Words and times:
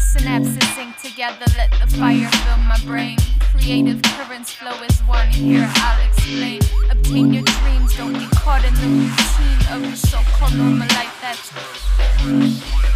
Synapses 0.00 0.64
sync 0.74 0.96
together, 1.02 1.44
let 1.58 1.70
the 1.72 1.86
fire 1.98 2.30
fill 2.30 2.56
my 2.56 2.78
brain. 2.86 3.18
Creative 3.52 4.00
currents 4.02 4.54
flow 4.54 4.72
as 4.88 5.00
one, 5.00 5.28
here 5.28 5.70
I'll 5.74 6.08
explain. 6.08 6.60
Obtain 6.90 7.34
your 7.34 7.44
dreams, 7.44 7.94
don't 7.98 8.14
get 8.14 8.30
caught 8.30 8.64
in 8.64 8.72
the 8.76 8.80
routine 8.80 9.60
of 9.74 9.82
the 9.90 9.96
so 9.96 10.18
called 10.38 10.54
normal 10.56 10.88
life 10.88 11.14
that's. 11.20 11.52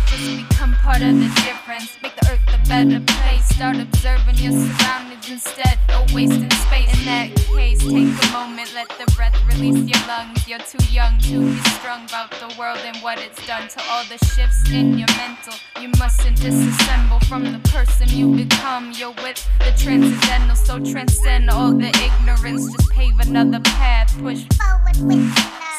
Just 0.06 0.48
become 0.48 0.72
part 0.76 1.02
of 1.02 1.14
the 1.14 1.28
difference. 1.44 1.98
Make 2.02 2.16
the 2.16 2.30
earth 2.32 2.40
a 2.48 2.68
better 2.68 3.00
place. 3.04 3.44
Start 3.48 3.76
observing 3.76 4.36
your 4.36 4.52
surroundings 4.52 5.13
instead. 5.30 5.78
No 5.88 6.04
wasting 6.14 6.50
space. 6.50 6.92
In 6.98 7.04
that 7.06 7.34
case, 7.54 7.78
take 7.80 8.12
a 8.28 8.32
moment, 8.32 8.72
let 8.74 8.88
the 8.90 9.10
breath 9.14 9.36
release 9.46 9.76
your 9.88 10.06
lungs. 10.06 10.46
You're 10.48 10.58
too 10.58 10.84
young 10.90 11.18
to 11.20 11.40
be 11.40 11.56
strung 11.78 12.04
about 12.04 12.30
the 12.32 12.54
world 12.58 12.78
and 12.84 12.96
what 12.98 13.18
it's 13.18 13.44
done 13.46 13.68
to 13.68 13.80
all 13.90 14.04
the 14.04 14.18
shifts 14.26 14.70
in 14.70 14.98
your 14.98 15.08
mental. 15.16 15.54
You 15.80 15.88
mustn't 15.98 16.36
disassemble 16.38 17.24
from 17.26 17.44
the 17.52 17.60
person 17.70 18.08
you 18.08 18.44
become. 18.44 18.92
You're 18.92 19.16
with 19.22 19.48
the 19.60 19.72
transcendental, 19.76 20.56
so 20.56 20.78
transcend 20.78 21.50
all 21.50 21.72
the 21.72 21.88
ignorance. 21.88 22.72
Just 22.72 22.90
pave 22.90 23.18
another 23.20 23.60
path. 23.60 24.14
Push 24.18 24.44
forward 24.58 24.96
with 25.08 25.34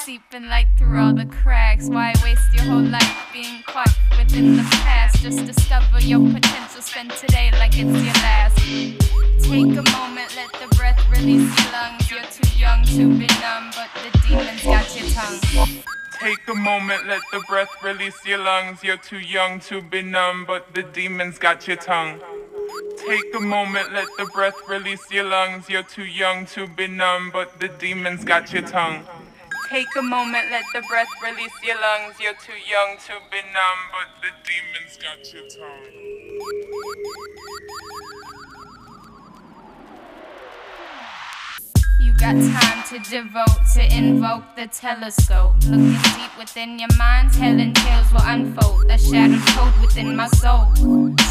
seeping 0.06 0.48
light 0.50 0.67
through 0.78 1.00
all 1.00 1.16
the 1.16 1.25
cracks. 1.25 1.89
Why 1.89 2.14
waste 2.23 2.53
your 2.53 2.66
whole 2.66 2.80
life 2.80 3.30
being 3.34 3.64
caught 3.66 3.89
within 4.20 4.56
the 4.56 4.61
past? 4.61 5.17
Just 5.17 5.44
discover 5.48 6.00
your 6.00 6.20
potential. 6.20 6.80
Spend 6.84 7.09
today 7.14 7.50
like 7.53 7.72
it's 7.73 8.03
your 8.06 8.14
last. 8.22 8.56
Take 9.42 9.73
a 9.73 9.81
moment, 9.98 10.30
let 10.36 10.52
the 10.61 10.67
breath 10.78 11.02
release 11.09 11.50
your 11.59 11.72
lungs. 11.72 12.11
You're 12.11 12.22
too 12.22 12.48
young 12.56 12.83
to 12.86 13.17
be 13.17 13.26
numb, 13.42 13.72
but 13.73 13.89
the 14.03 14.20
demons 14.28 14.64
got 14.64 14.95
your 14.95 15.09
tongue. 15.09 15.39
Take 16.22 16.48
a 16.50 16.56
moment, 16.56 17.08
let 17.08 17.22
the 17.31 17.39
breath 17.48 17.70
release 17.83 18.26
your 18.28 18.38
lungs. 18.38 18.83
You're 18.83 18.98
too 18.98 19.17
young 19.17 19.59
to 19.61 19.81
be 19.81 20.03
numb, 20.03 20.45
but 20.45 20.72
the 20.76 20.83
demons 20.83 21.39
got 21.39 21.67
your 21.67 21.78
tongue. 21.78 22.22
Take 23.08 23.33
a 23.33 23.39
moment, 23.39 23.92
let 23.92 24.08
the 24.20 24.26
breath 24.26 24.70
release 24.70 25.09
your 25.09 25.23
lungs. 25.23 25.67
You're 25.67 25.81
too 25.81 26.06
young 26.06 26.45
to 26.48 26.67
be 26.67 26.86
numb, 26.86 27.31
but 27.33 27.59
the 27.59 27.70
demons 27.70 28.23
got 28.23 28.53
your 28.53 28.61
tongue. 28.61 29.03
Take 29.69 29.88
a 29.97 30.02
moment, 30.02 30.52
let 30.52 30.63
the 30.73 30.81
breath 30.88 31.08
release 31.23 31.52
your 31.63 31.75
lungs. 31.75 32.16
You're 32.19 32.33
too 32.33 32.53
young 32.53 32.97
to 33.08 33.13
be 33.31 33.38
numb, 33.52 33.80
but 33.91 34.08
the 34.21 34.30
demons 34.45 34.97
got 35.02 35.33
your 35.33 35.47
tongue. 35.49 35.91
You 41.99 42.13
got 42.13 42.36
time 42.36 42.83
to 42.89 42.99
devote 43.09 43.66
to 43.73 43.97
invoke 43.97 44.55
the 44.55 44.67
telescope. 44.67 45.55
Looking 45.66 45.91
deep 46.16 46.38
within 46.38 46.77
your 46.77 46.93
minds, 46.97 47.36
hell 47.36 47.59
and 47.59 47.75
tales 47.75 48.11
will 48.13 48.21
unfold. 48.23 48.88
The 48.88 48.97
shadow 48.97 49.39
code 49.47 49.81
within 49.81 50.16
my 50.16 50.27
soul, 50.27 50.71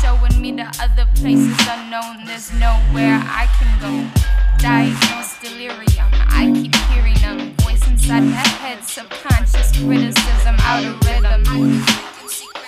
showing 0.02 0.42
me 0.42 0.52
the 0.52 0.66
other 0.80 1.08
places 1.14 1.56
unknown. 1.68 2.24
There's 2.26 2.52
nowhere 2.54 3.20
I 3.22 3.46
can 3.58 3.78
go. 3.80 4.20
Diagnosed 4.58 5.40
delirium, 5.42 6.08
I 6.12 6.50
keep 6.54 6.74
hearing 6.90 7.23
inside 8.04 8.20
my 8.20 8.36
head, 8.36 8.84
subconscious 8.84 9.72
criticism 9.78 10.56
out 10.60 10.84
of 10.84 10.94
rhythm. 11.06 11.82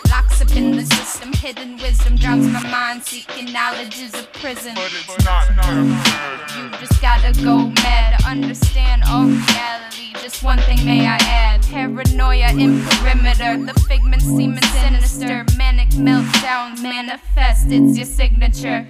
Locks 0.09 0.41
up 0.41 0.57
in 0.57 0.77
the 0.77 0.85
system, 0.87 1.31
hidden 1.35 1.77
wisdom 1.77 2.17
drowns 2.17 2.47
my 2.47 2.63
mind, 2.63 3.03
seeking 3.03 3.53
knowledge 3.53 3.99
is 3.99 4.15
a 4.15 4.23
prison. 4.33 4.75
But 4.75 4.93
it's 4.95 5.25
not, 5.27 5.55
not 5.57 6.57
You 6.57 6.71
just 6.79 7.03
gotta 7.03 7.33
go 7.45 7.69
mad 7.69 8.19
to 8.19 8.27
understand 8.27 9.03
all 9.07 9.27
reality. 9.27 10.15
Just 10.23 10.43
one 10.43 10.59
thing 10.61 10.83
may 10.87 11.07
I 11.07 11.17
add 11.17 11.63
paranoia 11.65 12.53
in 12.53 12.83
perimeter. 12.87 13.59
The 13.63 13.79
figment 13.87 14.23
seeming 14.23 14.63
sinister. 14.63 15.45
Manic 15.59 15.91
meltdowns 15.91 16.83
manifest, 16.83 17.67
it's 17.69 17.99
your 17.99 18.07
signature. 18.07 18.87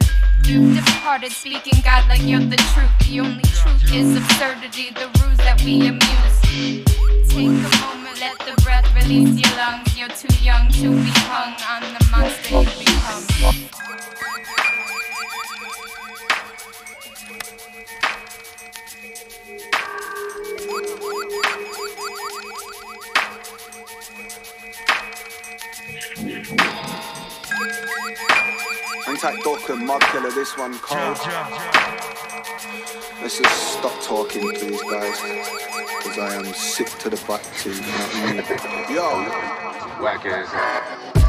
Departed, 0.47 1.33
speaking 1.33 1.83
God 1.83 2.09
like 2.09 2.23
you're 2.23 2.39
the 2.39 2.57
truth. 2.57 2.89
The 3.09 3.19
only 3.19 3.43
truth 3.43 3.93
is 3.93 4.17
absurdity, 4.17 4.91
the 4.95 5.09
ruse 5.21 5.39
that 5.39 5.61
we 5.65 5.89
amuse. 5.89 6.87
Take 7.29 7.49
a 7.49 7.81
moment, 7.83 8.21
let 8.21 8.39
the 8.39 8.55
breath 8.63 8.87
release 8.95 9.41
your 9.41 9.57
lungs. 9.57 9.99
You're 9.99 10.07
too 10.07 10.33
young 10.45 10.71
to 10.71 11.03
be 11.03 11.11
hung 11.27 11.53
on 11.67 11.83
the 11.95 12.07
monster 12.13 12.63
you 12.63 12.87
become. 12.87 14.16
Hang 29.17 29.37
tight, 29.37 29.45
Doc 29.45 29.69
and 29.71 29.87
Mob 29.87 30.03
Killer, 30.03 30.31
this 30.31 30.59
one 30.59 30.79
cold. 30.81 31.17
Let's 33.23 33.39
just 33.39 33.79
stop 33.79 34.03
talking, 34.03 34.53
please, 34.53 34.83
guys. 34.83 35.21
Because 36.03 36.19
I 36.19 36.35
am 36.35 36.45
sick 36.53 36.89
to 36.99 37.09
the 37.09 37.23
butt, 37.27 37.43
too. 37.57 37.71
You 37.71 37.81
know 37.81 37.87
what 37.87 38.15
I 38.15 38.33
mean? 38.33 38.95
Yo! 38.95 40.03
Whack 40.03 40.27
ass. 40.27 41.26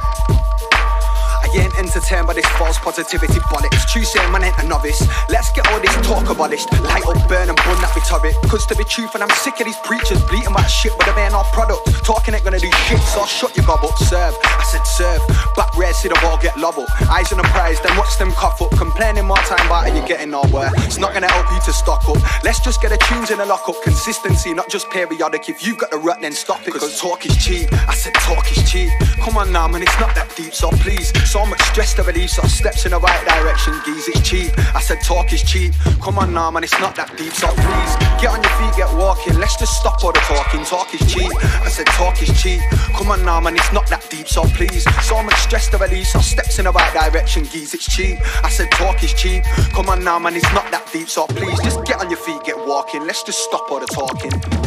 Ain't 1.57 1.77
entertained 1.77 2.27
by 2.27 2.33
this 2.33 2.45
false 2.57 2.77
positivity 2.79 3.39
bollocks. 3.49 3.89
True 3.91 4.03
saying 4.03 4.31
man 4.31 4.43
ain't 4.43 4.57
a 4.59 4.67
novice. 4.67 5.01
Let's 5.29 5.51
get 5.51 5.67
all 5.69 5.79
this 5.81 5.95
talk 6.05 6.29
abolished. 6.29 6.71
Light 6.85 7.05
up, 7.05 7.17
burn 7.27 7.49
and 7.49 7.57
burn 7.65 7.79
that 7.81 7.91
rhetoric. 7.95 8.35
Cause 8.49 8.65
to 8.67 8.75
be 8.75 8.83
truthful, 8.85 9.23
I'm 9.23 9.29
sick 9.41 9.59
of 9.59 9.65
these 9.65 9.79
preachers 9.83 10.21
bleating 10.29 10.53
about 10.53 10.69
shit, 10.69 10.93
but 10.97 11.09
they 11.09 11.21
ain't 11.23 11.33
our 11.33 11.43
product. 11.57 11.89
Talking 12.05 12.35
ain't 12.35 12.43
gonna 12.43 12.59
do 12.59 12.69
shit, 12.85 13.01
so 13.09 13.21
I'll 13.21 13.25
shut 13.25 13.57
your 13.57 13.65
gob 13.65 13.83
up. 13.83 13.97
Serve, 13.97 14.37
I 14.43 14.63
said 14.69 14.83
serve. 14.85 15.21
Back 15.55 15.75
red, 15.75 15.95
see 15.95 16.07
the 16.07 16.19
ball 16.21 16.37
get 16.37 16.55
up. 16.57 16.77
Eyes 17.09 17.31
on 17.31 17.37
the 17.37 17.47
prize, 17.55 17.79
then 17.81 17.95
watch 17.97 18.17
them 18.17 18.31
cough 18.33 18.61
up. 18.61 18.71
Complaining 18.77 19.25
more 19.25 19.41
time 19.49 19.65
about 19.65 19.87
it, 19.87 19.95
you're 19.95 20.05
getting 20.05 20.29
nowhere. 20.29 20.69
It's 20.85 20.99
not 20.99 21.13
gonna 21.13 21.31
help 21.31 21.49
you 21.51 21.59
to 21.65 21.73
stock 21.73 22.07
up. 22.07 22.17
Let's 22.43 22.59
just 22.59 22.81
get 22.81 22.89
the 22.89 22.97
tunes 22.97 23.31
in 23.31 23.39
a 23.39 23.45
lock 23.45 23.67
up. 23.67 23.75
Consistency, 23.83 24.53
not 24.53 24.69
just 24.69 24.89
periodic. 24.91 25.49
If 25.49 25.65
you've 25.65 25.77
got 25.77 25.91
the 25.91 25.97
rut, 25.97 26.21
then 26.21 26.33
stop 26.33 26.67
it. 26.67 26.73
Cause 26.73 26.99
talk 26.99 27.25
is 27.25 27.35
cheap. 27.37 27.71
I 27.87 27.95
said 27.95 28.13
talk 28.15 28.45
is 28.51 28.69
cheap. 28.69 28.91
Come 29.23 29.37
on 29.37 29.51
now, 29.51 29.67
man, 29.67 29.81
it's 29.81 29.99
not 29.99 30.13
that 30.15 30.33
deep, 30.35 30.53
so 30.53 30.69
please. 30.71 31.09
So 31.29 31.46
much 31.49 31.61
stress 31.61 31.93
to 31.95 32.03
release, 32.03 32.35
so 32.35 32.43
steps 32.43 32.85
in 32.85 32.91
the 32.91 32.99
right 32.99 33.27
direction. 33.27 33.73
Geez, 33.85 34.07
it's 34.07 34.21
cheap. 34.21 34.51
I 34.75 34.81
said 34.81 35.01
talk 35.01 35.33
is 35.33 35.43
cheap. 35.43 35.73
Come 36.01 36.19
on 36.19 36.33
now, 36.33 36.51
man, 36.51 36.63
it's 36.63 36.79
not 36.79 36.95
that 36.95 37.15
deep, 37.17 37.33
so 37.33 37.47
please. 37.47 37.93
Get 38.21 38.31
on 38.31 38.41
your 38.41 38.53
feet, 38.57 38.75
get 38.75 38.91
walking. 38.97 39.37
Let's 39.39 39.55
just 39.57 39.79
stop 39.79 40.03
all 40.03 40.11
the 40.11 40.19
talking. 40.19 40.63
Talk 40.63 40.93
is 40.93 41.01
cheap. 41.11 41.31
I 41.63 41.69
said 41.69 41.87
talk 41.87 42.21
is 42.21 42.29
cheap. 42.41 42.61
Come 42.95 43.11
on 43.11 43.23
now, 43.23 43.39
man, 43.39 43.55
it's 43.55 43.71
not 43.71 43.87
that 43.87 44.07
deep, 44.09 44.27
so 44.27 44.43
please. 44.43 44.83
So 45.05 45.21
much 45.23 45.39
stress 45.39 45.67
to 45.69 45.77
release, 45.77 46.13
so 46.13 46.19
steps 46.19 46.59
in 46.59 46.65
the 46.65 46.71
right 46.71 46.93
direction. 46.93 47.45
Geez, 47.45 47.73
it's 47.73 47.85
cheap. 47.85 48.19
I 48.43 48.49
said 48.49 48.71
talk 48.71 49.03
is 49.03 49.13
cheap. 49.13 49.43
Come 49.73 49.89
on 49.89 50.03
now, 50.03 50.19
man, 50.19 50.35
it's 50.35 50.51
not 50.53 50.69
that 50.71 50.91
deep, 50.91 51.09
so 51.09 51.27
please. 51.27 51.59
Just 51.61 51.85
get 51.85 51.99
on 51.99 52.09
your 52.09 52.19
feet, 52.19 52.43
get 52.43 52.57
walking. 52.57 53.05
Let's 53.05 53.23
just 53.23 53.39
stop 53.39 53.71
all 53.71 53.79
the 53.79 53.87
talking. 53.87 54.66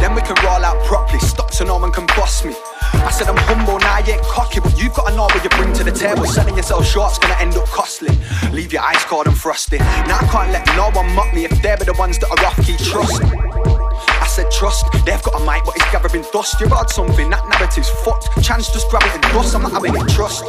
Then 0.00 0.14
we 0.14 0.22
can 0.22 0.36
roll 0.44 0.64
out 0.64 0.82
properly. 0.84 1.18
Stop 1.20 1.52
so 1.52 1.64
no 1.64 1.78
one 1.78 1.92
can 1.92 2.06
boss 2.06 2.44
me. 2.44 2.54
I 2.92 3.10
said 3.10 3.28
I'm 3.28 3.36
humble, 3.48 3.78
now 3.78 3.94
I 3.94 4.04
ain't 4.06 4.22
cocky, 4.22 4.60
but 4.60 4.76
you've 4.78 4.94
gotta 4.94 5.14
know 5.14 5.24
what 5.24 5.42
you 5.42 5.50
bring 5.50 5.72
to 5.74 5.84
the 5.84 5.92
table. 5.92 6.24
Selling 6.26 6.56
yourself 6.56 6.86
short's 6.86 7.18
gonna 7.18 7.36
end 7.40 7.56
up 7.56 7.66
costly. 7.66 8.16
Leave 8.52 8.72
your 8.72 8.82
eyes 8.82 9.02
cold 9.04 9.26
and 9.26 9.36
frosty. 9.36 9.78
Now 9.78 10.18
I 10.18 10.26
can't 10.30 10.50
let 10.52 10.66
no 10.76 10.90
one 10.90 11.12
mock 11.14 11.32
me 11.34 11.44
if 11.44 11.62
they're 11.62 11.76
the 11.76 11.94
ones 11.94 12.18
that 12.18 12.30
are 12.30 12.46
off 12.46 12.56
key. 12.64 12.76
Trust. 12.76 13.22
I 13.24 14.26
said 14.26 14.50
trust, 14.50 14.86
they've 15.04 15.22
got 15.22 15.40
a 15.40 15.44
mic, 15.44 15.64
but 15.64 15.76
it's 15.76 15.90
gathering 15.90 16.24
dust. 16.32 16.60
You 16.60 16.68
heard 16.68 16.90
something, 16.90 17.30
that 17.30 17.48
narrative's 17.48 17.90
fucked. 18.04 18.42
Chance 18.42 18.72
just 18.72 18.90
grab 18.90 19.02
it 19.04 19.14
and 19.14 19.22
dust. 19.32 19.54
I'm 19.54 19.62
not 19.62 19.72
having 19.72 19.94
it 19.94 20.08
trust. 20.08 20.44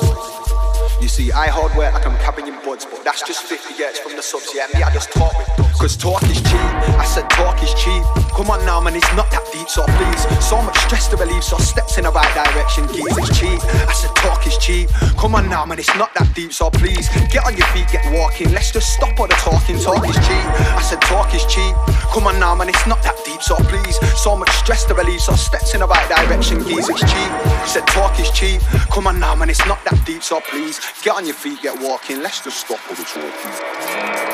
You 1.02 1.08
see, 1.08 1.32
I 1.32 1.48
hard 1.48 1.76
weight 1.78 1.94
like 1.94 2.06
I'm 2.08 2.18
cabbing 2.18 2.48
in 2.48 2.56
buds, 2.66 2.86
but 2.86 3.04
that's 3.04 3.22
just 3.22 3.44
50 3.44 3.76
years 3.76 4.00
from 4.00 4.16
the 4.16 4.24
subs, 4.24 4.52
yeah. 4.56 4.66
Me, 4.74 4.82
I 4.84 4.92
just 4.92 5.12
talk 5.12 5.32
with. 5.38 5.67
Cause 5.80 5.96
talk 5.96 6.24
is 6.24 6.42
cheap. 6.42 6.72
I 6.98 7.06
said 7.06 7.30
talk 7.30 7.62
is 7.62 7.72
cheap. 7.76 8.02
Come 8.34 8.50
on 8.50 8.66
now, 8.66 8.82
man, 8.82 8.96
it's 8.96 9.14
not 9.14 9.30
that 9.30 9.46
deep, 9.54 9.70
so 9.70 9.86
please. 9.86 10.22
So 10.44 10.60
much 10.62 10.78
stress 10.80 11.08
to 11.10 11.18
relieve, 11.18 11.44
so 11.44 11.58
steps 11.58 11.98
in 12.00 12.06
the 12.06 12.12
right 12.12 12.34
direction, 12.34 12.88
geez, 12.90 13.16
it's 13.16 13.38
cheap. 13.38 13.62
I 13.86 13.94
said 13.94 14.10
talk 14.16 14.46
is 14.48 14.58
cheap. 14.58 14.90
Come 15.22 15.36
on 15.36 15.48
now, 15.50 15.66
man, 15.66 15.78
it's 15.78 15.94
not 15.96 16.14
that 16.16 16.34
deep, 16.34 16.52
so 16.52 16.72
please. 16.72 17.10
Get 17.30 17.46
on 17.46 17.56
your 17.56 17.68
feet, 17.68 17.88
get 17.90 18.02
walking. 18.12 18.52
Let's 18.54 18.72
just 18.72 18.92
stop 18.94 19.20
all 19.20 19.28
the 19.28 19.36
talking. 19.36 19.78
Talk 19.78 20.02
is 20.10 20.18
cheap. 20.26 20.48
I 20.74 20.82
said 20.82 21.00
talk 21.02 21.34
is 21.36 21.46
cheap. 21.46 21.76
Come 22.10 22.26
on 22.26 22.40
now, 22.40 22.56
man, 22.56 22.70
it's 22.70 22.88
not 22.88 23.04
that 23.04 23.22
deep, 23.24 23.42
so 23.44 23.56
please. 23.70 24.02
So 24.18 24.36
much 24.36 24.50
stress 24.58 24.84
to 24.86 24.96
relieve, 24.96 25.22
so 25.22 25.34
steps 25.36 25.76
in 25.76 25.82
the 25.82 25.88
right 25.88 26.10
direction, 26.10 26.58
geez, 26.66 26.90
it's 26.90 27.02
cheap. 27.02 27.32
I 27.62 27.68
said 27.68 27.86
talk 27.86 28.20
is 28.20 28.32
cheap. 28.32 28.62
Come 28.90 29.06
on 29.06 29.20
now, 29.20 29.36
man, 29.36 29.50
it's 29.50 29.66
not 29.68 29.84
that 29.86 30.04
deep, 30.06 30.24
so 30.24 30.42
please. 30.42 30.82
Get 31.04 31.14
on 31.14 31.26
your 31.26 31.36
feet, 31.36 31.62
get 31.62 31.80
walking. 31.80 32.24
Let's 32.24 32.44
just 32.44 32.66
stop 32.66 32.80
all 32.90 32.96
the 32.96 33.06
talking. 33.06 34.27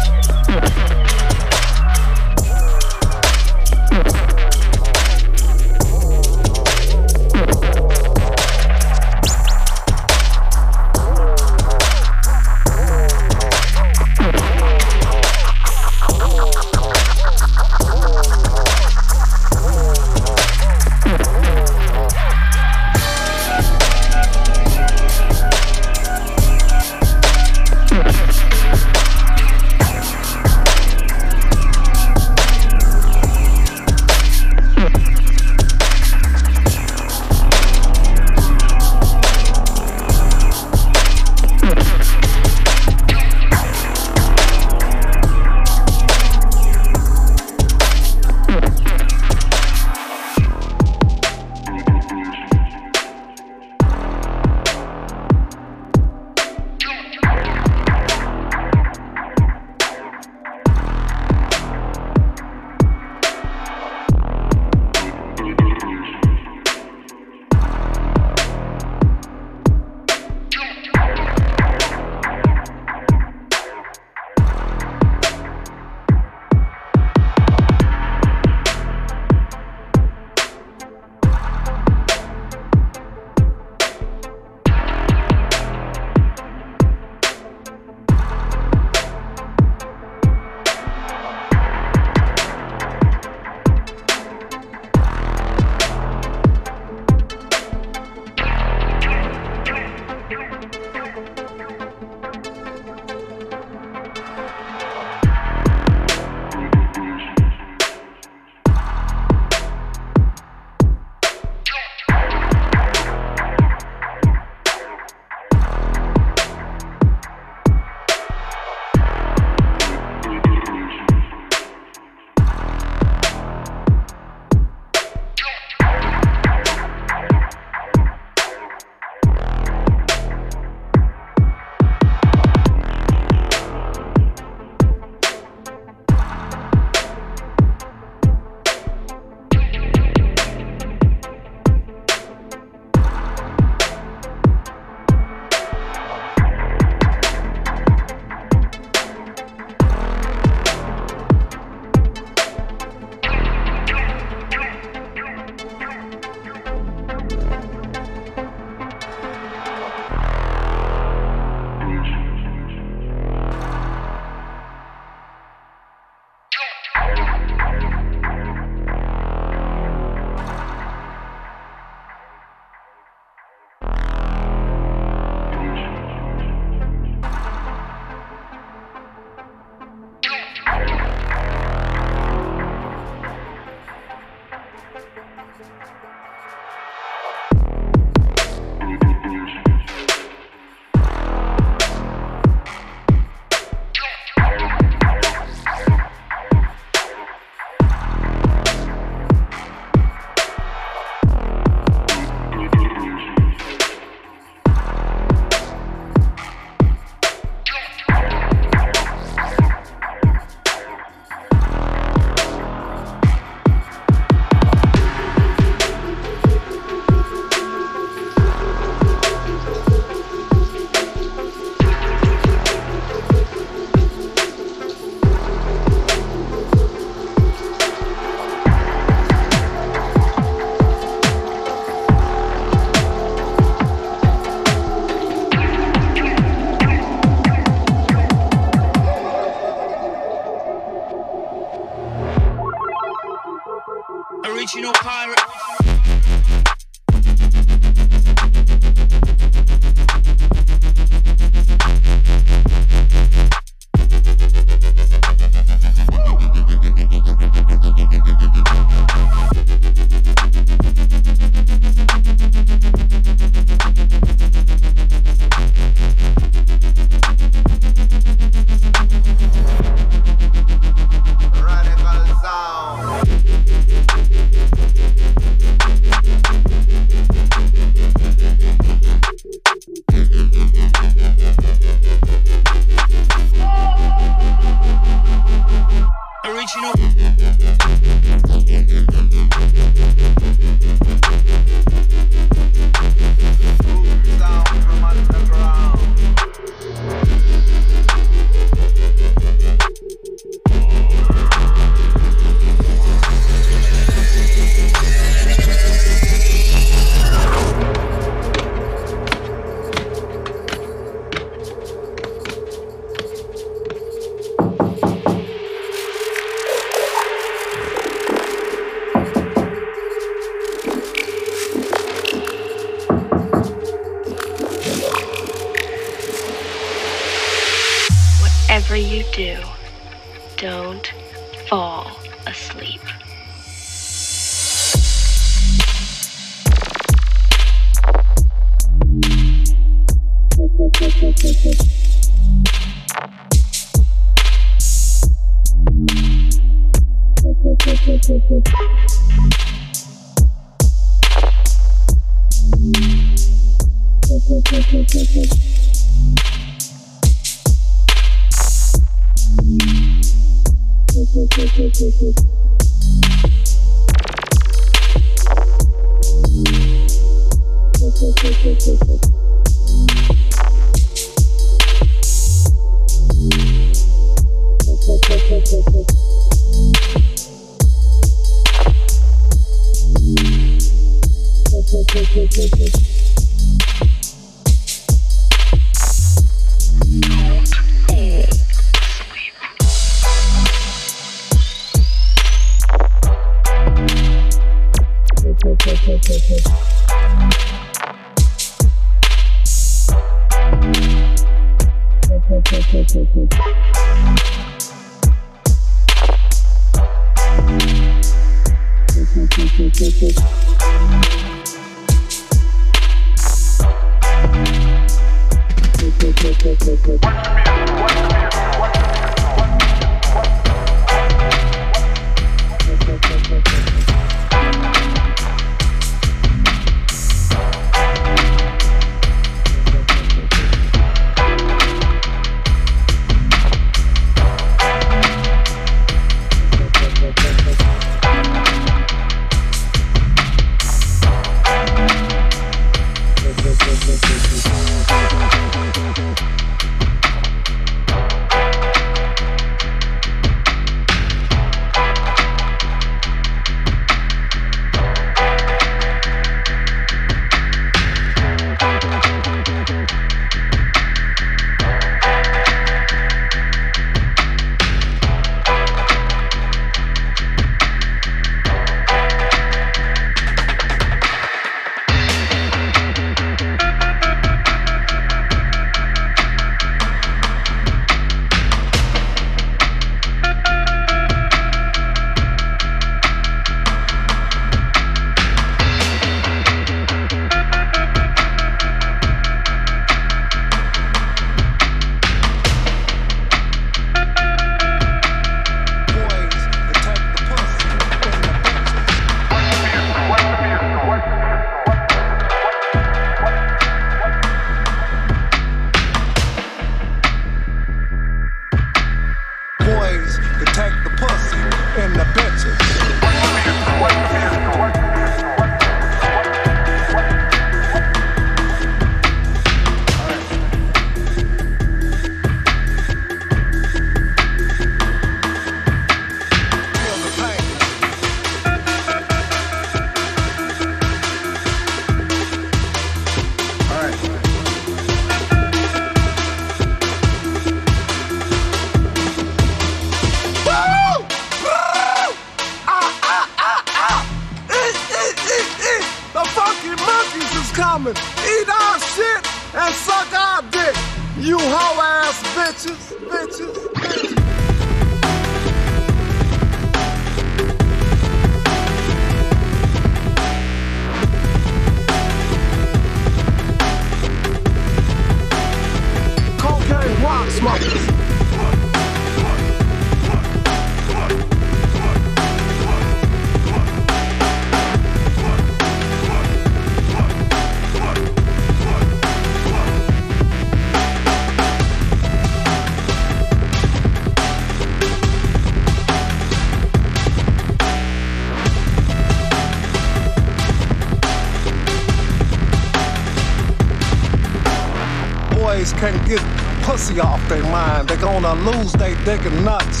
Pussy 597.06 597.20
off 597.20 597.48
their 597.48 597.62
mind. 597.64 598.08
They're 598.08 598.16
gonna 598.16 598.54
lose 598.54 598.92
dick 598.92 599.44
and 599.44 599.64
nuts. 599.64 600.00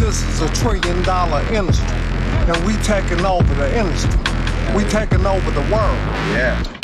This 0.00 0.22
is 0.22 0.40
a 0.40 0.48
trillion 0.54 1.02
dollar 1.02 1.40
industry, 1.52 1.86
and 2.48 2.56
we 2.66 2.74
taking 2.82 3.24
over 3.24 3.54
the 3.54 3.78
industry. 3.78 4.10
We 4.74 4.84
taking 4.84 5.24
over 5.26 5.50
the 5.50 5.60
world. 5.72 5.98
Yeah. 6.32 6.75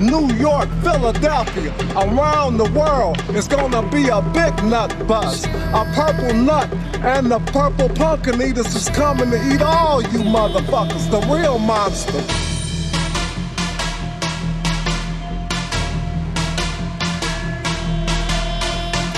New 0.00 0.32
York, 0.34 0.68
Philadelphia, 0.82 1.74
around 1.96 2.56
the 2.56 2.70
world, 2.70 3.20
it's 3.30 3.48
gonna 3.48 3.82
be 3.90 4.08
a 4.08 4.22
big 4.32 4.54
nut 4.62 4.94
buzz. 5.08 5.44
A 5.44 5.84
purple 5.92 6.32
nut, 6.34 6.72
and 7.02 7.28
the 7.28 7.40
purple 7.50 7.88
pumpkin 7.88 8.40
eaters 8.40 8.72
is 8.76 8.88
coming 8.90 9.28
to 9.30 9.52
eat 9.52 9.60
all 9.60 10.00
you 10.00 10.20
motherfuckers, 10.20 11.10
the 11.10 11.20
real 11.34 11.58
monster. 11.58 12.22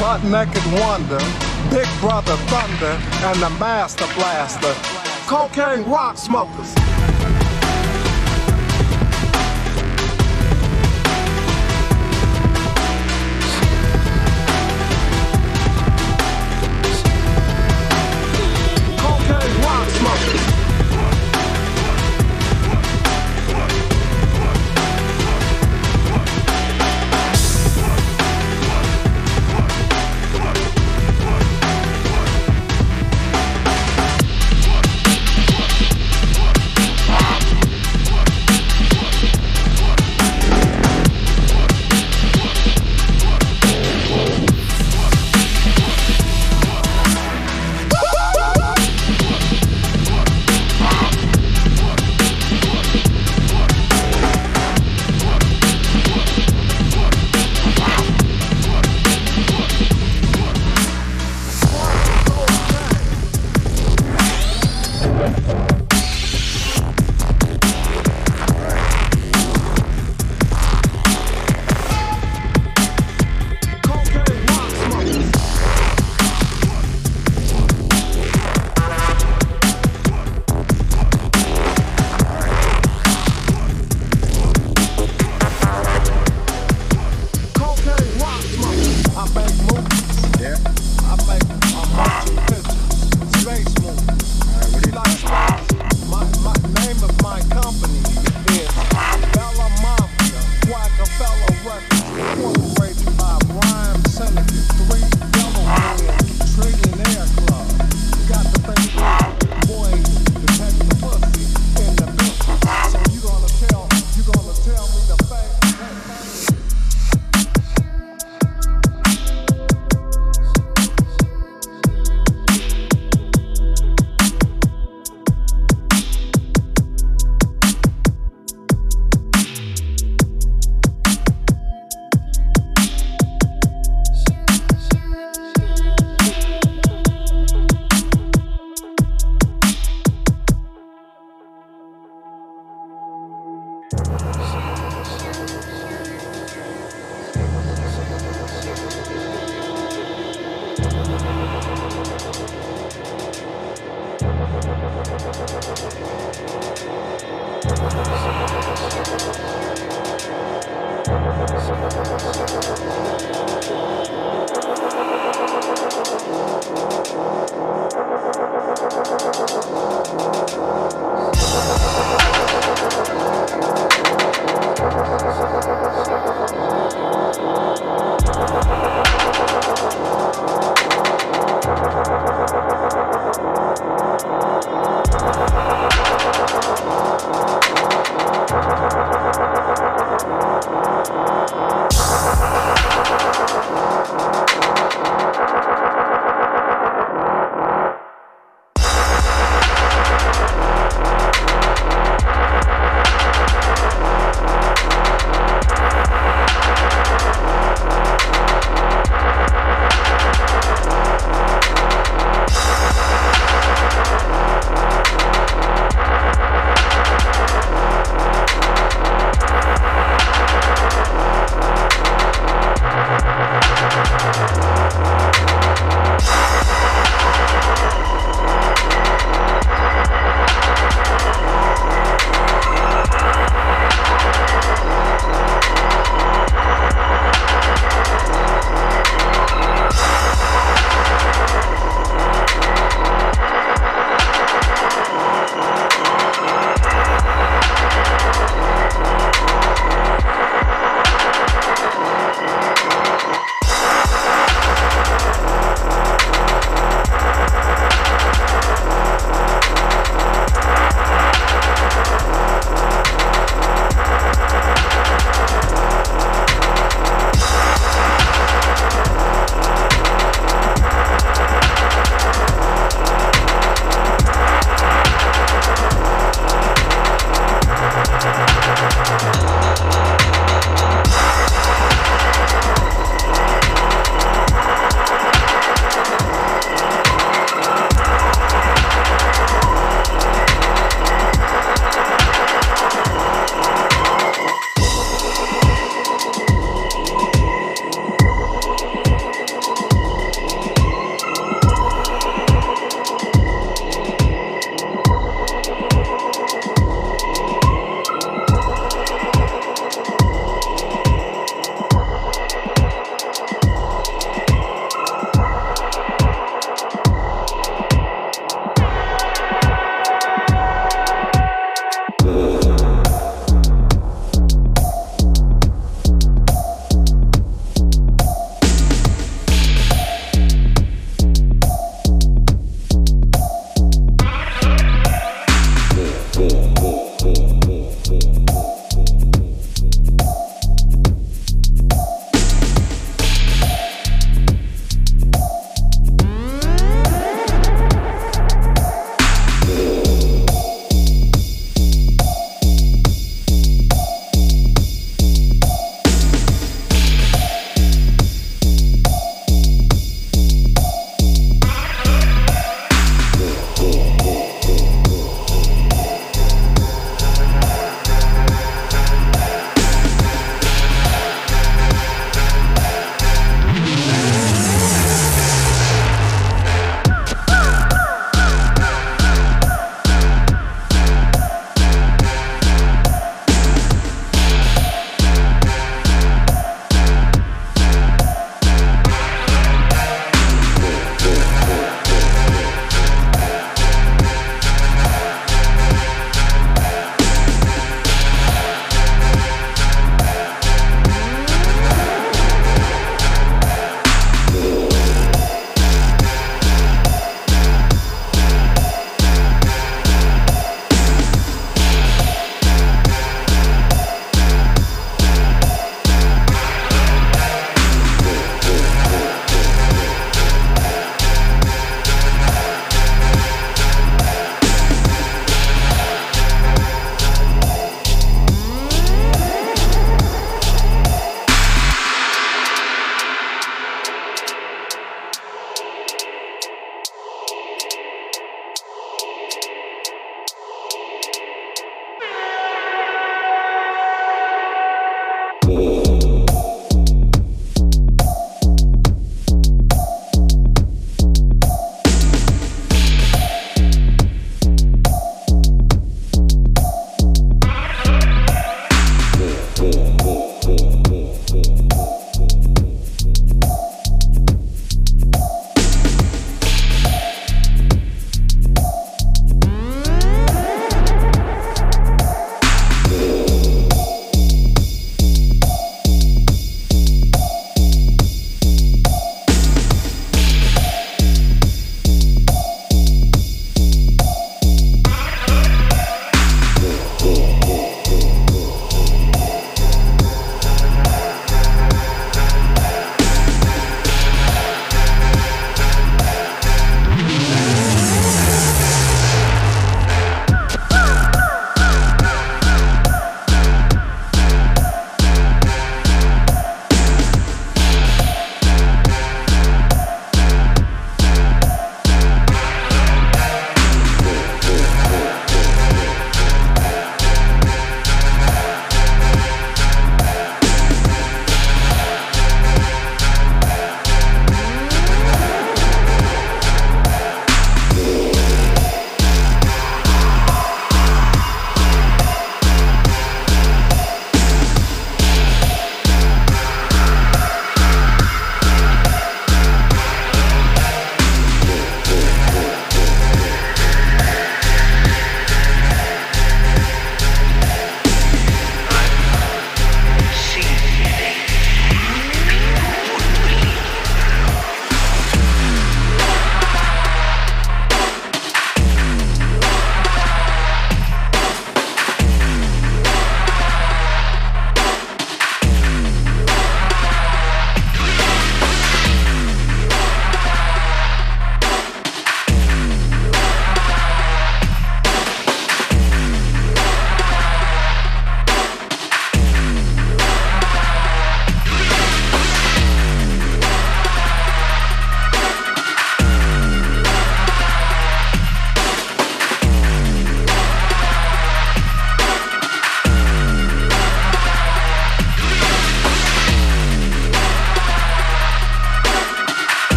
Butt 0.00 0.24
Naked 0.24 0.66
Wonder, 0.80 1.20
Big 1.70 1.88
Brother 2.00 2.36
Thunder, 2.50 2.98
and 3.28 3.40
the 3.40 3.50
Master 3.60 4.06
Blaster. 4.16 4.74
Cocaine 5.28 5.84
rock 5.84 6.18
smokers. 6.18 6.74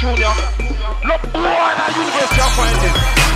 Junior. 0.00 0.32
No 1.04 1.16
boy 1.18 1.38
in 1.38 1.92
the 1.92 1.98
university 1.98 2.40
of 2.40 2.52
finding. 2.54 3.31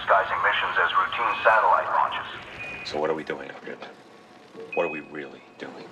disguising 0.00 0.36
missions 0.42 0.76
as 0.82 0.90
routine 0.96 1.44
satellite 1.44 1.86
launches. 1.86 2.88
So 2.88 2.98
what 2.98 3.10
are 3.10 3.14
we 3.14 3.24
doing, 3.24 3.50
Rip? 3.66 3.84
What 4.74 4.86
are 4.86 4.90
we 4.90 5.00
really 5.00 5.42
doing? 5.58 5.84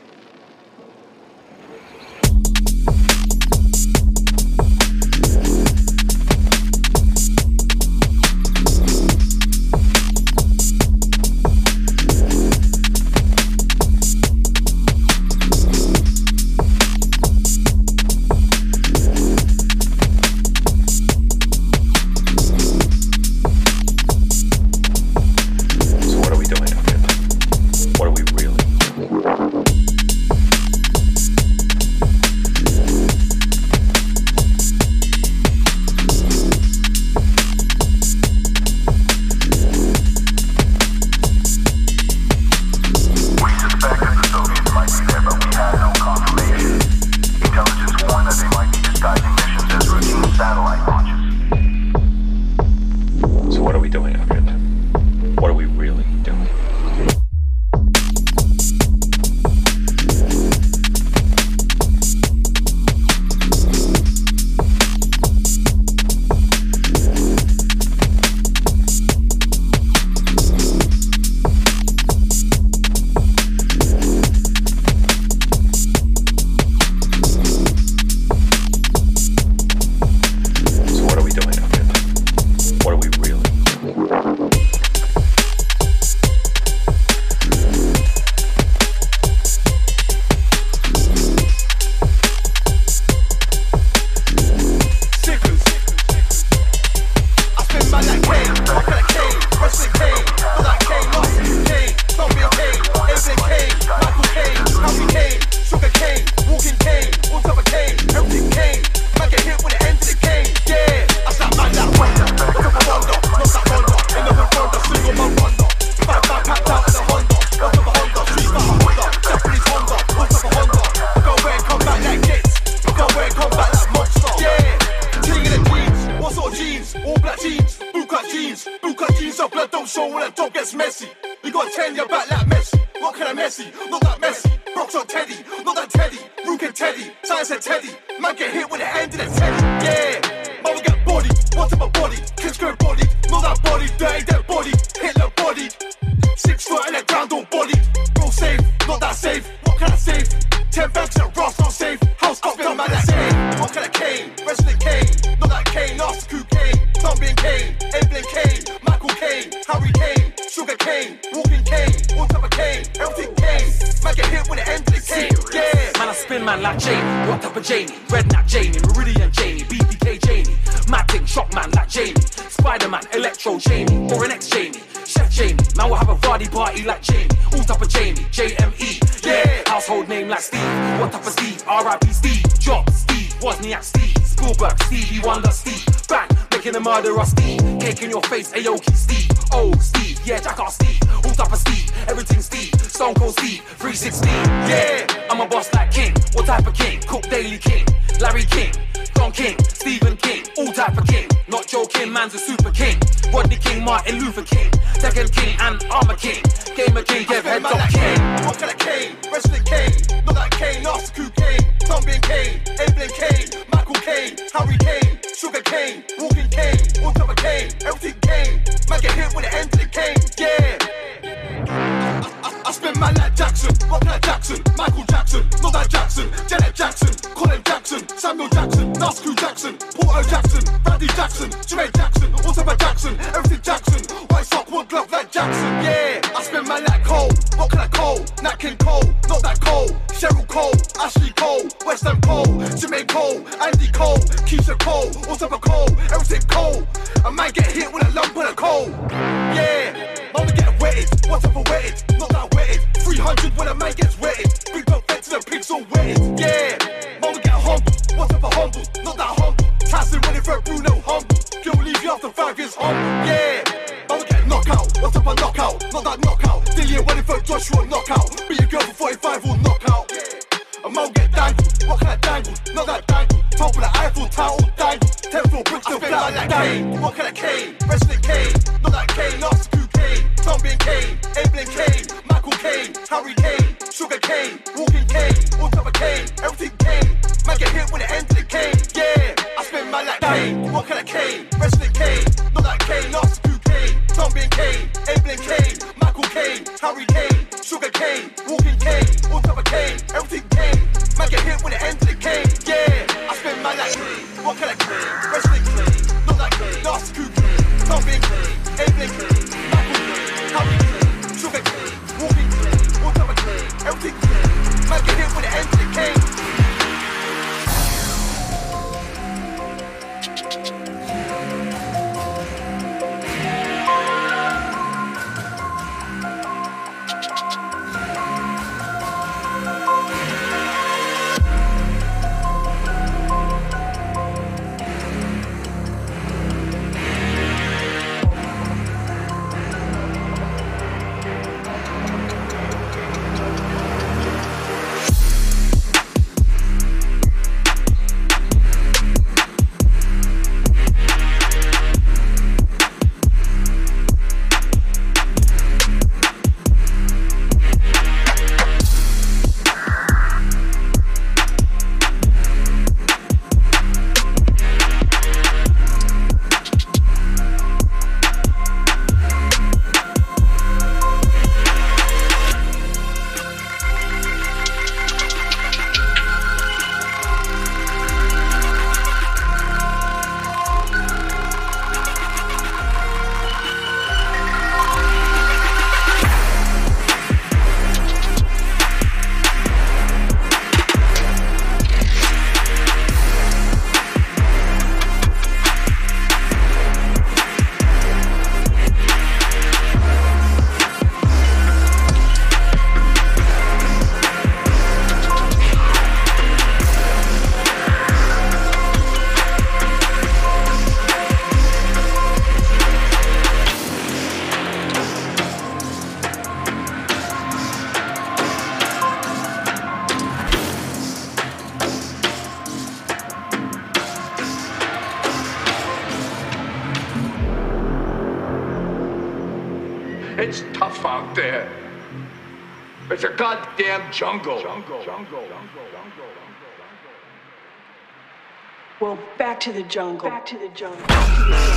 Back 439.58 439.64
to 439.64 439.72
the 439.72 439.82
jungle. 439.82 440.28
Back 440.28 440.46
to 440.46 440.56
the 440.56 440.68
jungle. 440.68 441.67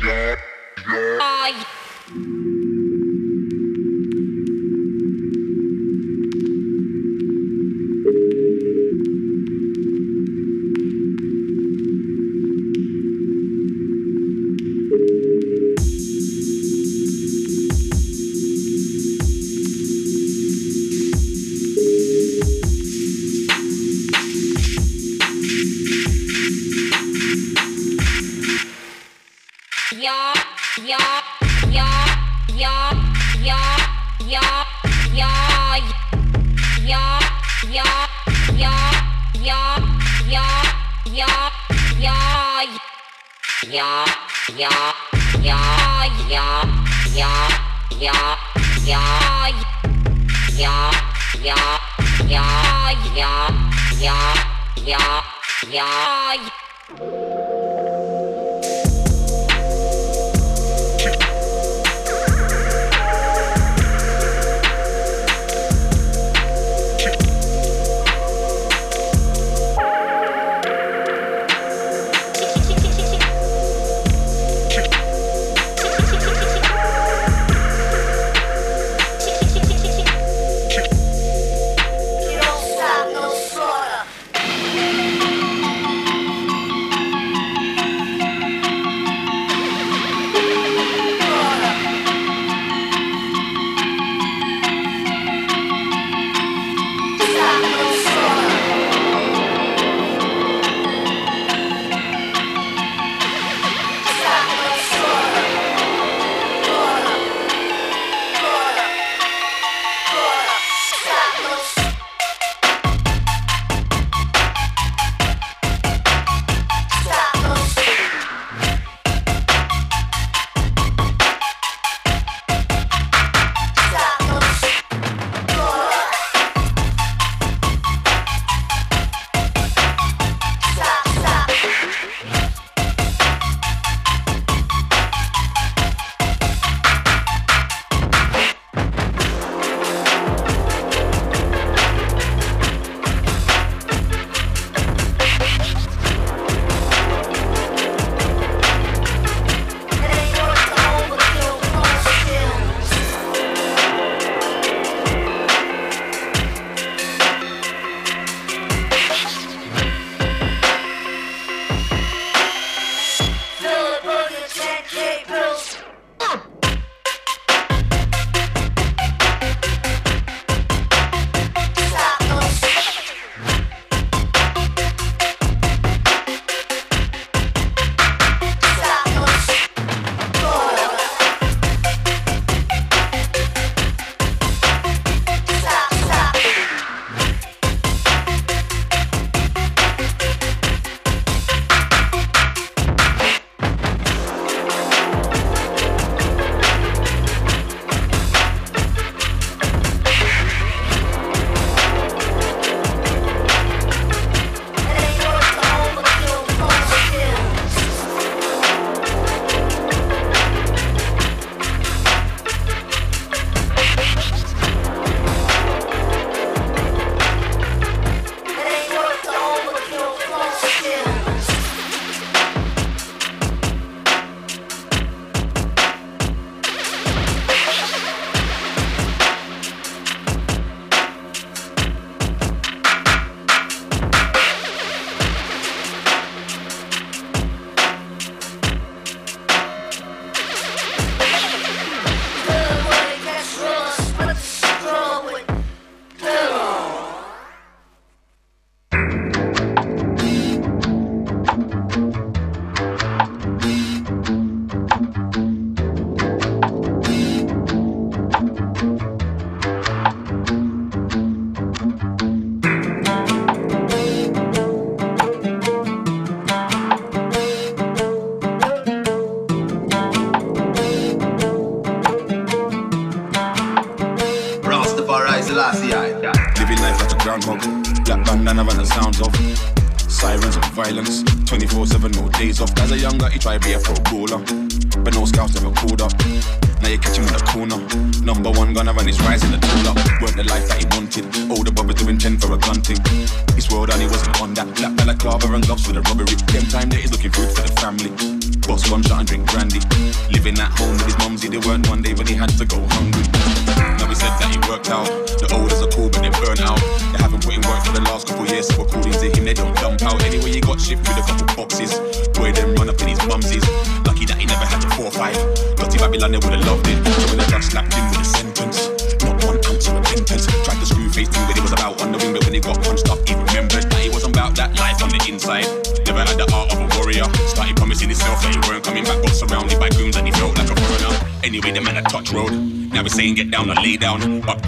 Living 0.00 0.38
life 0.88 1.18
like 1.18 2.47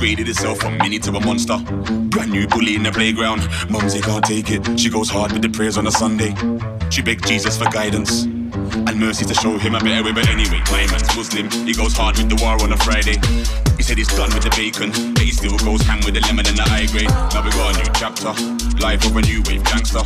Upgraded 0.01 0.25
himself 0.25 0.59
from 0.61 0.79
mini 0.79 0.99
to 0.99 1.11
a 1.11 1.21
monster. 1.21 1.59
Brand 2.09 2.31
new 2.31 2.47
bully 2.49 2.75
in 2.75 2.83
the 2.83 2.91
playground. 2.91 3.47
Mumsy 3.69 4.01
can't 4.01 4.25
take 4.25 4.51
it. 4.51 4.81
She 4.81 4.89
goes 4.89 5.11
hard 5.11 5.31
with 5.31 5.43
the 5.43 5.51
prayers 5.51 5.77
on 5.77 5.87
a 5.87 5.91
Sunday. 5.91 6.35
She 6.89 7.03
begged 7.03 7.27
Jesus 7.27 7.59
for 7.59 7.69
guidance 7.69 8.23
and 8.25 8.99
mercy 8.99 9.27
to 9.27 9.35
show 9.35 9.59
him 9.59 9.75
a 9.75 9.81
better 9.81 10.03
way. 10.03 10.13
But 10.13 10.27
anyway, 10.31 10.63
my 10.73 10.87
man's 10.87 11.15
Muslim. 11.15 11.51
He 11.67 11.75
goes 11.75 11.93
hard 11.93 12.17
with 12.17 12.31
the 12.31 12.43
war 12.43 12.57
on 12.63 12.73
a 12.73 12.79
Friday. 12.79 13.21
He 13.77 13.83
said 13.83 13.99
he's 13.99 14.09
done 14.09 14.33
with 14.33 14.43
the 14.43 14.51
bacon, 14.57 14.89
but 15.13 15.23
he 15.23 15.33
still 15.33 15.59
goes 15.59 15.83
ham 15.83 16.01
with 16.03 16.15
the 16.15 16.21
lemon 16.21 16.47
and 16.49 16.57
the 16.57 16.65
high 16.65 16.87
grade. 16.87 17.13
Now 17.37 17.45
we 17.45 17.51
got 17.51 17.77
a 17.77 17.85
new 17.85 17.91
chapter, 17.93 18.33
life 18.81 19.05
of 19.05 19.17
a 19.17 19.23
new 19.23 19.43
wave 19.47 19.63
gangster. 19.65 20.03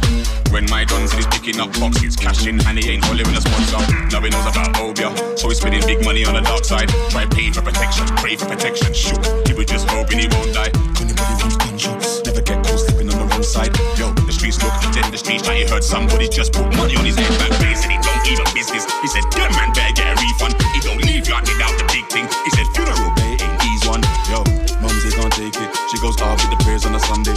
When 0.51 0.67
my 0.71 0.85
done 0.85 1.03
is 1.03 1.27
picking 1.31 1.61
up 1.61 1.73
boxes, 1.79 2.17
cash 2.17 2.47
in, 2.47 2.61
and 2.67 2.79
he 2.79 2.91
ain't 2.91 3.05
holding 3.05 3.27
a 3.27 3.41
sponsor. 3.41 3.81
He 4.25 4.31
knows 4.31 4.49
about 4.49 4.73
Obeah, 4.81 5.13
so 5.37 5.49
he's 5.49 5.59
spending 5.59 5.85
big 5.85 6.05
money 6.05 6.25
on 6.25 6.35
the 6.35 6.41
dark 6.41 6.65
side. 6.65 6.89
Try 7.11 7.27
pay 7.27 7.51
for 7.53 7.63
protection, 7.63 8.07
pray 8.17 8.37
for 8.37 8.47
protection. 8.47 8.93
Shoot, 8.95 9.21
he 9.47 9.53
was 9.53 9.67
just 9.67 9.89
hoping 9.91 10.19
he 10.19 10.29
won't 10.29 10.55
die. 10.55 10.71
Couldn't 10.97 11.13
believe 11.13 11.41
those 11.45 11.57
gunshots. 11.61 12.25
Never 12.25 12.41
get 12.41 12.65
caught 12.65 12.81
slipping 12.81 13.13
on 13.13 13.19
the 13.21 13.27
wrong 13.29 13.43
side. 13.43 13.77
Yo, 14.01 14.11
the 14.25 14.33
streets 14.33 14.63
look, 14.65 14.73
then 14.97 15.11
the 15.13 15.19
streets 15.19 15.47
like 15.47 15.59
he 15.61 15.65
heard 15.69 15.85
somebody 15.85 16.29
just 16.29 16.53
put 16.53 16.65
money 16.75 16.97
on 16.97 17.05
his 17.05 17.17
head 17.21 17.31
back 17.37 17.53
raise 17.61 17.85
and 17.85 17.93
he 17.93 17.99
don't 18.01 18.25
even 18.27 18.49
business. 18.57 18.89
He 19.05 19.09
said, 19.13 19.29
that 19.37 19.53
man 19.53 19.77
better 19.77 19.93
get 19.93 20.09
a 20.09 20.17
refund. 20.17 20.57
He 20.73 20.81
don't 20.81 20.99
leave 21.05 21.29
you 21.29 21.37
without 21.37 21.77
the 21.77 21.85
big 21.93 22.09
thing. 22.09 22.25
He 22.25 22.51
said, 22.57 22.67
funeral 22.73 23.13
pay 23.21 23.37
ain't 23.45 23.61
ease 23.69 23.85
one. 23.85 24.01
Yo, 24.33 24.41
mumsy 24.81 25.13
can't 25.13 25.33
take 25.37 25.57
it. 25.61 25.71
She 25.93 26.01
goes 26.01 26.17
off 26.25 26.41
with 26.41 26.49
the 26.49 26.59
prayers 26.65 26.89
on 26.89 26.97
a 26.97 27.01
Sunday. 27.05 27.37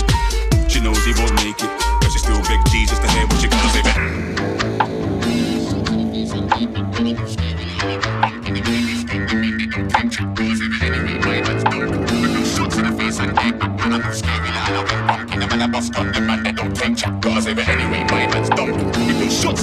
She 0.78 0.84
knows 0.84 1.04
he 1.04 1.14
won't 1.14 1.34
make 1.44 1.64
it, 1.64 1.72
but 2.02 2.12
she 2.12 2.20
still 2.20 2.40
beg 2.44 2.64
Jesus 2.70 3.00
to 3.00 3.10
hear 3.10 3.26
what 3.26 3.42
she 3.42 3.48
gotta 3.48 3.70
say. 3.70 4.57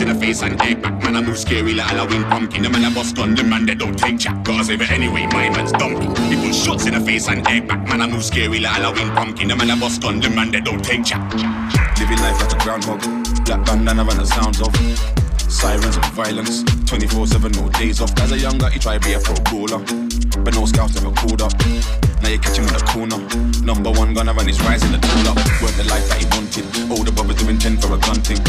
In 0.00 0.08
the 0.08 0.14
face 0.14 0.42
and 0.42 0.60
egg 0.60 0.82
back. 0.82 1.02
Man, 1.02 1.16
I 1.16 1.22
move 1.22 1.38
scary 1.38 1.72
like 1.72 1.86
Halloween 1.86 2.24
pumpkin. 2.24 2.62
The 2.62 2.68
man, 2.68 2.84
I 2.84 2.92
bust 2.92 3.16
gun, 3.16 3.34
the 3.34 3.44
man, 3.44 3.64
they 3.64 3.74
don't 3.74 3.96
take 3.96 4.18
chat. 4.18 4.44
Cause 4.44 4.68
if 4.68 4.80
it 4.80 4.90
anyway, 4.90 5.26
my 5.26 5.48
man's 5.50 5.72
dumb. 5.72 5.94
People 6.28 6.52
shots 6.52 6.86
in 6.86 6.94
the 6.94 7.00
face 7.00 7.28
and 7.28 7.46
egg 7.46 7.68
back. 7.68 7.86
Man, 7.88 8.00
I 8.00 8.06
move 8.08 8.24
scary 8.24 8.58
like 8.58 8.72
Halloween 8.72 9.10
pumpkin. 9.14 9.48
The 9.48 9.56
man, 9.56 9.70
I 9.70 9.78
bust 9.78 10.02
gun, 10.02 10.20
the 10.20 10.28
man, 10.30 10.50
they 10.50 10.60
don't 10.60 10.84
take 10.84 11.04
chat. 11.04 11.22
Living 11.98 12.18
life 12.18 12.40
like 12.40 12.52
a 12.52 12.64
groundhog. 12.64 13.00
Black 13.44 13.64
bandana 13.64 14.02
and 14.02 14.20
the 14.20 14.26
sounds 14.26 14.60
of 14.60 14.74
Sirens 15.48 15.96
of 15.96 16.04
violence, 16.06 16.64
24 16.86 17.28
7, 17.28 17.52
no 17.52 17.68
days 17.70 18.00
off. 18.00 18.18
As 18.18 18.32
a 18.32 18.38
young 18.38 18.58
guy, 18.58 18.70
he 18.70 18.78
tried 18.80 19.00
to 19.00 19.08
be 19.08 19.14
a 19.14 19.20
pro 19.20 19.34
bowler, 19.50 19.78
but 20.42 20.54
no 20.54 20.66
scouts 20.66 20.96
ever 20.96 21.12
called 21.12 21.40
up. 21.40 21.52
Now 22.24 22.32
you 22.32 22.40
catch 22.40 22.56
him 22.56 22.64
in 22.64 22.72
the 22.72 22.80
corner. 22.88 23.20
Number 23.60 23.92
one 23.92 24.16
gonna 24.16 24.32
run 24.32 24.48
his 24.48 24.56
rise 24.64 24.80
in 24.80 24.96
the 24.96 25.00
tool 25.04 25.28
up. 25.28 25.36
Weren't 25.60 25.76
the 25.76 25.84
life 25.92 26.08
that 26.08 26.16
he 26.16 26.26
wanted. 26.32 26.64
All 26.88 27.04
the 27.04 27.12
brothers 27.12 27.36
doing 27.36 27.60
10 27.60 27.76
for 27.76 27.92
a 27.92 28.00
gun 28.00 28.16
thing. 28.24 28.40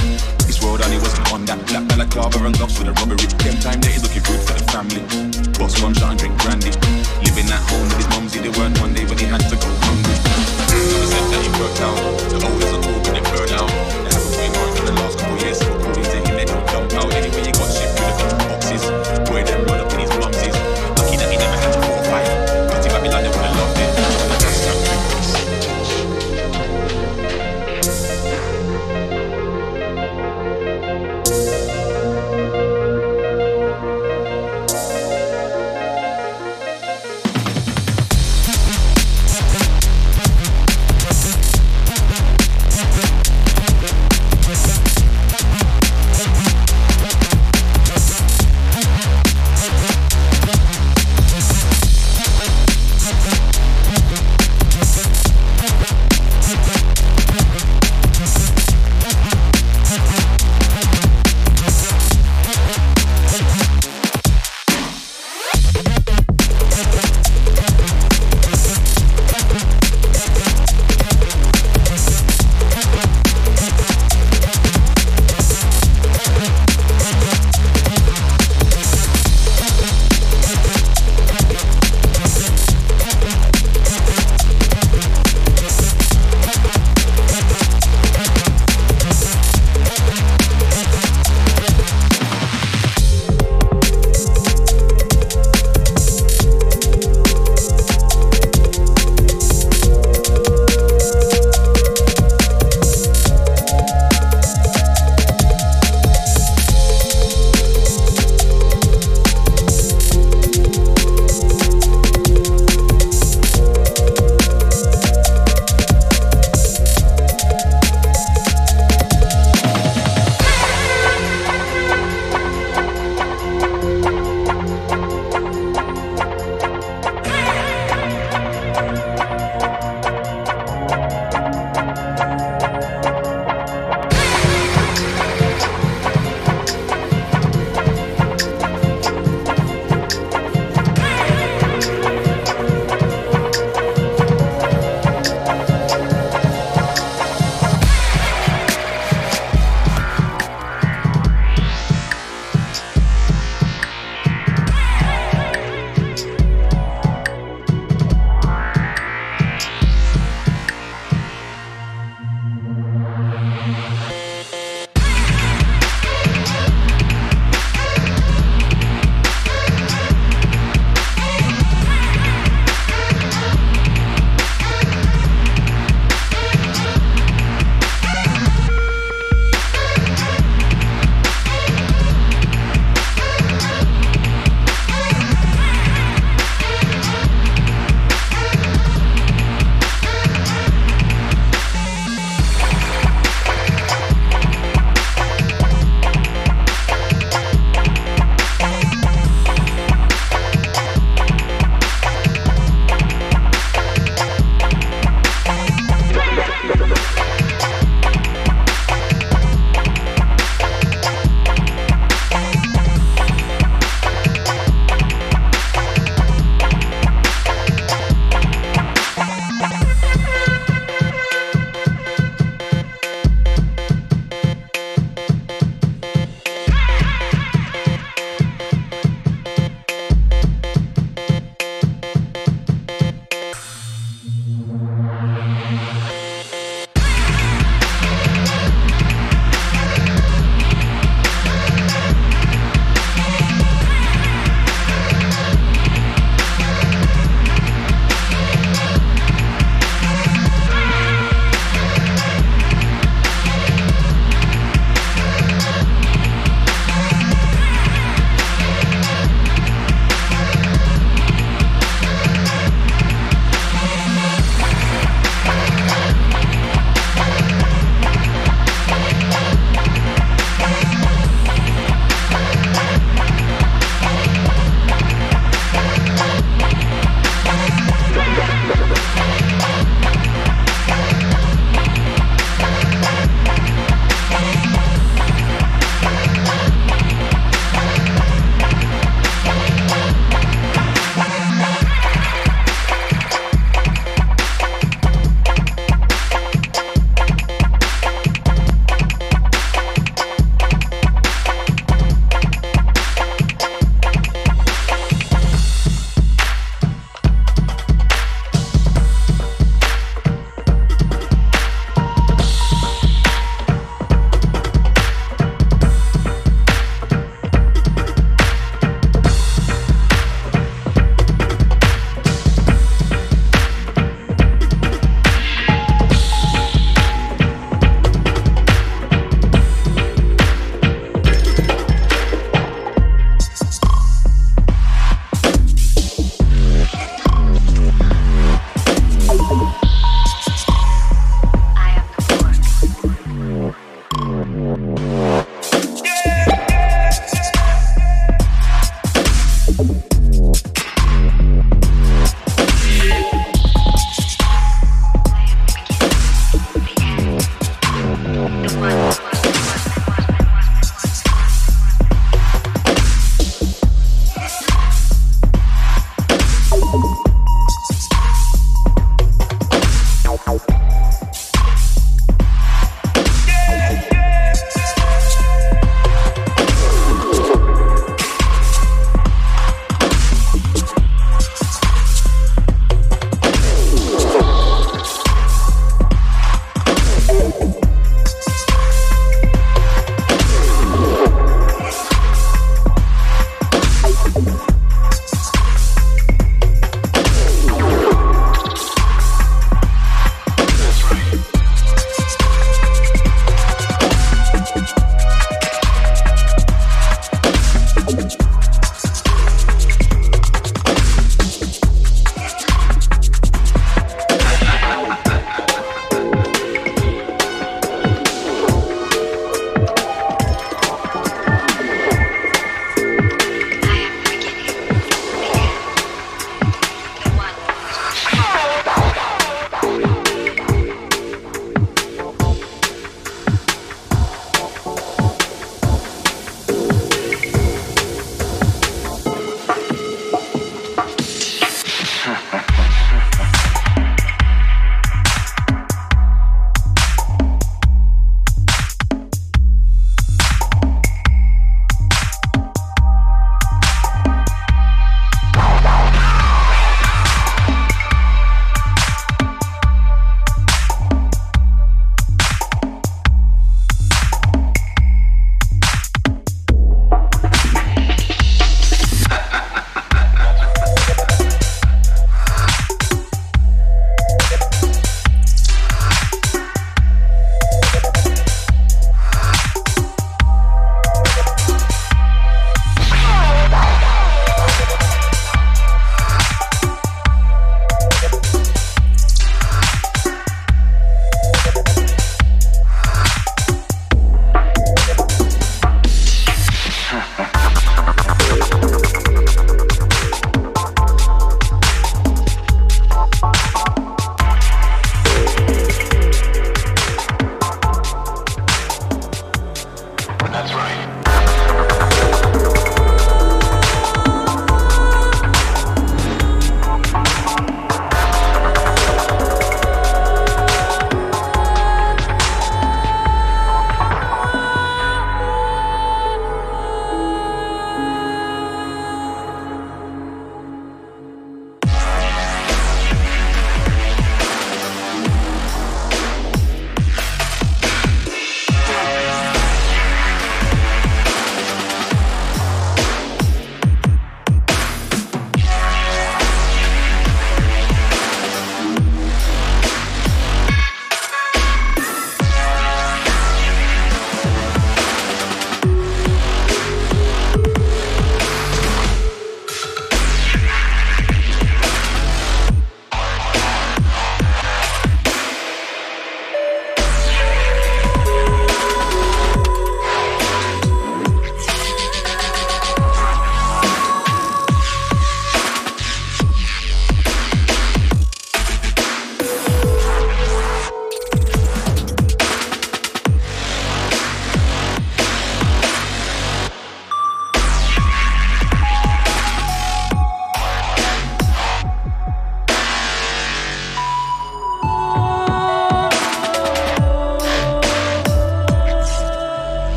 His 0.48 0.64
world 0.64 0.80
and 0.80 0.96
he 0.96 1.00
wasn't 1.04 1.28
on 1.36 1.44
that. 1.44 1.60
Black 1.68 1.84
balaclava 1.92 2.40
and 2.40 2.56
gloves 2.56 2.80
with 2.80 2.88
a 2.88 2.96
robbery. 2.96 3.28
Them 3.44 3.60
time 3.60 3.84
that 3.84 3.92
he's 3.92 4.00
looking 4.00 4.24
good 4.24 4.40
for 4.48 4.56
the 4.56 4.64
family. 4.72 5.04
Boss 5.60 5.76
one 5.84 5.92
shot 5.92 6.16
and 6.16 6.20
drink 6.24 6.40
brandy. 6.40 6.72
Living 7.28 7.52
at 7.52 7.60
home 7.68 7.84
with 7.92 8.00
his 8.00 8.08
mumsy. 8.16 8.40
They 8.40 8.54
weren't 8.56 8.80
one 8.80 8.96
day 8.96 9.04
when 9.04 9.20
he 9.20 9.28
had 9.28 9.44
to 9.44 9.60
go 9.60 9.68
hungry. 9.84 10.16
Never 10.72 11.08
said 11.12 11.26
that 11.36 11.42
he 11.44 11.52
worked 11.60 11.82
out. 11.84 12.00
The 12.32 12.38
old 12.48 12.64
are 12.64 12.72
a 12.72 12.80
all, 12.80 13.00
but 13.04 13.16
it 13.20 13.28
burned 13.28 13.56
out. 13.60 14.05